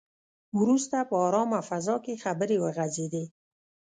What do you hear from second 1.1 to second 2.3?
ارامه فضا کې